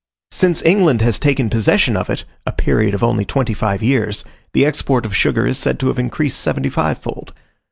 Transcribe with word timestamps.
Since 0.31 0.63
England 0.63 1.03
has 1.03 1.19
taken 1.19 1.47
possession 1.51 1.95
of 1.95 2.09
it, 2.09 2.25
a 2.47 2.51
period 2.51 2.95
of 2.95 3.03
only 3.03 3.23
twenty 3.23 3.53
five 3.53 3.83
years, 3.83 4.23
the 4.51 4.65
export 4.65 5.05
of 5.05 5.15
sugar 5.15 5.45
is 5.45 5.59
said 5.59 5.79
to 5.79 5.89
have 5.89 5.99
increased 5.99 6.39
seventy 6.39 6.69
five 6.69 6.97
fold. 6.97 7.35